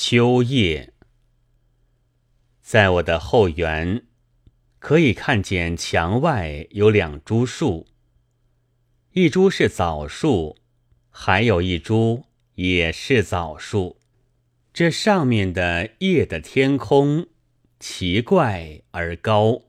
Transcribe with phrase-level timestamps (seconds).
[0.00, 0.92] 秋夜，
[2.62, 4.06] 在我的后园，
[4.78, 7.88] 可以看见墙外有两株树，
[9.10, 10.56] 一株是枣树，
[11.10, 13.98] 还有一株也是枣树。
[14.72, 17.26] 这上面的夜的天空，
[17.80, 19.62] 奇怪而高。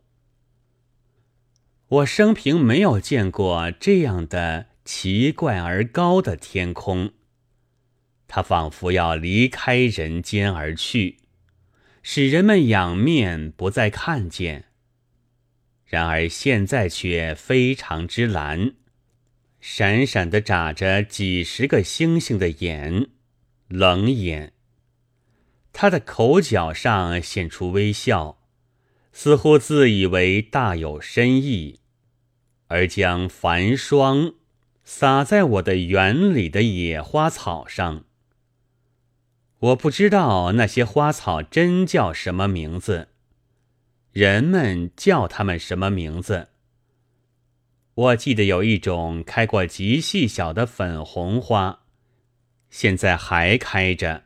[1.88, 7.14] 我生平没有见过这样的奇怪而高的天空。
[8.32, 11.18] 它仿佛要离开人间而去，
[12.04, 14.66] 使人们仰面不再看见。
[15.84, 18.76] 然而现在却非常之蓝，
[19.60, 23.10] 闪闪的眨着几十个星星的眼，
[23.68, 24.54] 冷眼。
[25.74, 28.38] 他的口角上现出微笑，
[29.12, 31.80] 似乎自以为大有深意，
[32.68, 34.36] 而将繁霜
[34.84, 38.06] 洒在我的园里的野花草上。
[39.60, 43.10] 我不知道那些花草真叫什么名字，
[44.14, 46.48] 人们叫它们什么名字？
[47.94, 51.82] 我记得有一种开过极细小的粉红花，
[52.70, 54.24] 现在还开着，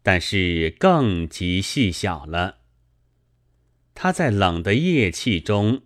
[0.00, 2.58] 但是更极细小了。
[3.94, 5.82] 它在冷的夜气中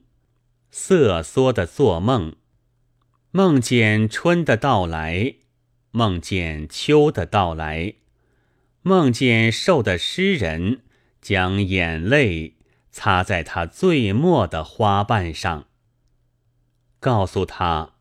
[0.71, 2.37] 瑟缩的做梦，
[3.31, 5.37] 梦见春的到来，
[5.93, 7.95] 梦见秋的到来。
[8.87, 10.83] 梦见瘦的诗人
[11.20, 12.55] 将眼泪
[12.93, 15.67] 擦在他最末的花瓣上，
[17.01, 17.95] 告诉他：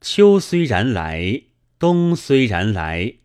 [0.00, 1.42] 秋虽然来，
[1.78, 3.18] 冬虽然来，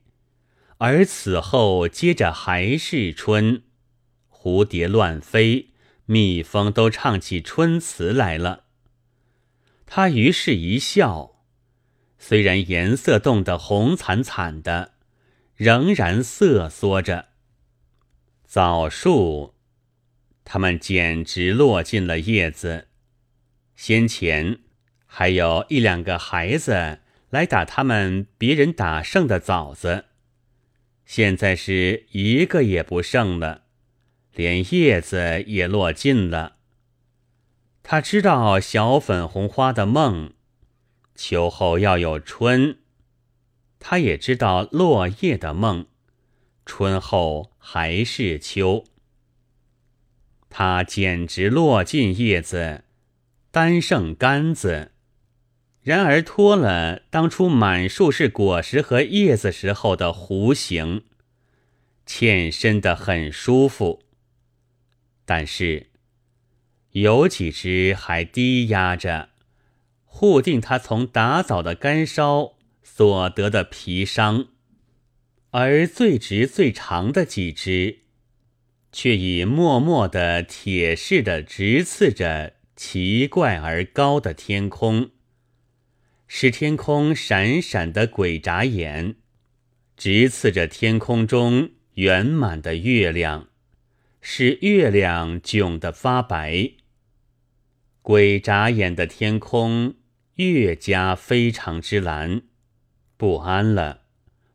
[0.77, 3.63] 而此后接着还是春。
[4.29, 5.71] 蝴蝶乱飞，
[6.05, 8.65] 蜜蜂都唱起春词来了。
[9.87, 11.41] 他于是一笑，
[12.19, 14.96] 虽然颜色冻得红惨惨的。
[15.57, 17.29] 仍然瑟缩着。
[18.45, 19.55] 枣树，
[20.45, 22.87] 它们简直落尽了叶子。
[23.75, 24.59] 先前
[25.05, 26.99] 还有一两个孩子
[27.29, 30.05] 来打他们别人打剩的枣子，
[31.05, 33.63] 现在是一个也不剩了，
[34.33, 36.57] 连叶子也落尽了。
[37.83, 40.33] 他知道小粉红花的梦，
[41.15, 42.79] 秋后要有春。
[43.79, 45.85] 他也知道落叶的梦，
[46.65, 48.83] 春后还是秋。
[50.49, 52.83] 他简直落尽叶子，
[53.51, 54.91] 单剩杆子，
[55.83, 61.05] 然而脱了当初满树是果实和叶子时候的弧形，
[62.05, 64.03] 欠身的很舒服。
[65.25, 65.91] 但是
[66.91, 69.29] 有几只还低压着，
[70.03, 72.56] 护定他从打枣的干梢。
[72.89, 74.47] 所得的皮伤，
[75.51, 77.99] 而最直最长的几只，
[78.91, 85.11] 却已默默的铁似的直刺着奇怪而高的天空，
[86.27, 89.17] 使天空闪闪的鬼眨眼，
[89.95, 93.49] 直刺着天空中圆满的月亮，
[94.21, 96.71] 使月亮窘得发白。
[98.01, 99.95] 鬼眨眼的天空
[100.35, 102.41] 越加非常之蓝。
[103.17, 104.01] 不安了，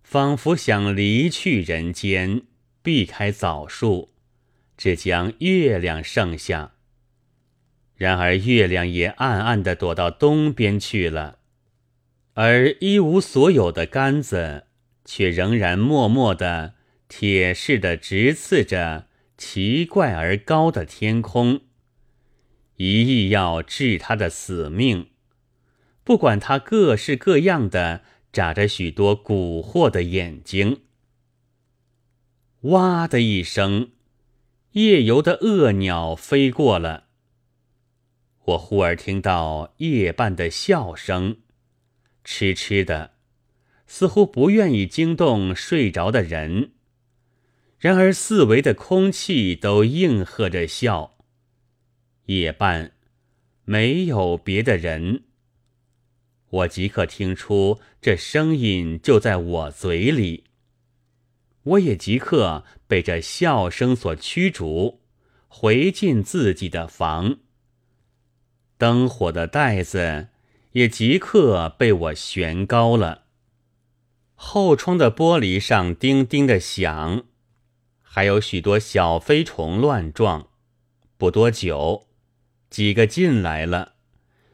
[0.05, 2.43] 仿佛想离去人间，
[2.81, 4.11] 避开枣树，
[4.77, 6.75] 只将月亮剩下。
[7.97, 11.39] 然而月亮也暗暗地躲到东边去了，
[12.35, 14.67] 而一无所有的杆子，
[15.05, 16.75] 却仍然默默地
[17.09, 21.63] 铁似的直刺着奇怪而高的天空，
[22.77, 25.09] 一意要治他的死命，
[26.05, 28.03] 不管他各式各样的。
[28.33, 30.81] 眨着许多蛊惑的眼睛，
[32.63, 33.91] 哇的一声，
[34.73, 37.09] 夜游的恶鸟飞过了。
[38.45, 41.37] 我忽而听到夜半的笑声，
[42.25, 43.13] 痴痴的，
[43.87, 46.73] 似乎不愿意惊动睡着的人。
[47.79, 51.19] 然而四围的空气都应和着笑。
[52.27, 52.93] 夜半，
[53.65, 55.25] 没有别的人。
[56.53, 60.45] 我即刻听出这声音就在我嘴里，
[61.63, 65.01] 我也即刻被这笑声所驱逐，
[65.49, 67.39] 回进自己的房。
[68.77, 70.29] 灯火的带子
[70.73, 73.23] 也即刻被我悬高了。
[74.35, 77.25] 后窗的玻璃上叮叮的响，
[78.03, 80.49] 还有许多小飞虫乱撞。
[81.17, 82.09] 不多久，
[82.69, 83.92] 几个进来了。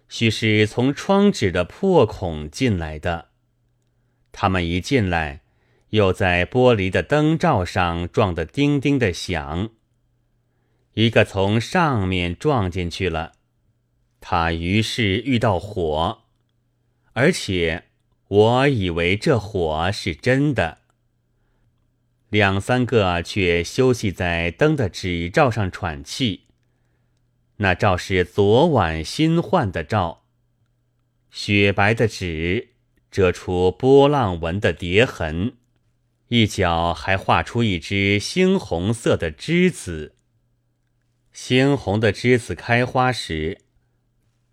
[0.08, 3.28] 须是从窗纸的破孔进来的。
[4.32, 5.42] 他们一进来，
[5.90, 9.70] 又在玻璃的灯罩上撞得叮叮的响。
[10.94, 13.32] 一个从上面撞进去了，
[14.20, 16.22] 他于是遇到火，
[17.12, 17.84] 而且
[18.26, 20.78] 我以为这火是真的。
[22.30, 26.47] 两三个却休息在灯的纸罩上喘气。
[27.58, 30.22] 那照是昨晚新换的照，
[31.30, 32.70] 雪白的纸
[33.10, 35.56] 遮出波浪纹的叠痕，
[36.28, 40.14] 一角还画出一只猩红色的栀子。
[41.34, 43.62] 猩红的栀子开花时，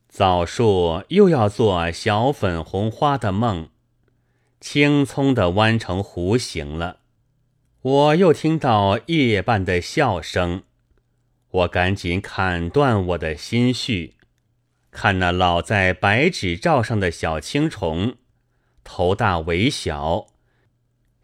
[0.10, 3.70] 枣树又要做小粉红花的梦，
[4.60, 7.02] 青葱的弯成弧形了。
[7.82, 10.64] 我又听到夜半的笑声，
[11.56, 14.16] 我赶紧砍断我的心绪，
[14.92, 18.18] 看那老在白纸罩上的小青虫，
[18.84, 20.28] 头大尾小，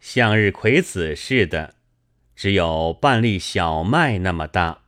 [0.00, 1.74] 向日葵子似的，
[2.34, 4.84] 只有半粒小麦那么大，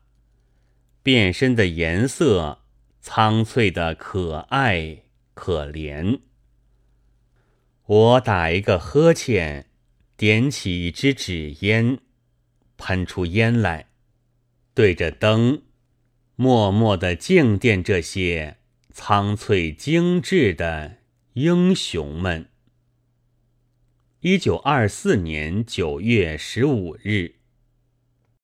[1.02, 2.60] 变身的颜色
[3.02, 5.02] 苍翠的可爱
[5.34, 6.20] 可怜。
[7.84, 9.66] 我打一个呵欠。
[10.16, 11.98] 点起一支纸烟，
[12.76, 13.88] 喷出烟来，
[14.74, 15.62] 对着灯，
[16.34, 18.56] 默默的静殿这些
[18.92, 20.98] 苍翠精致的
[21.34, 22.48] 英雄们。
[24.20, 27.36] 一九二四年九月十五日。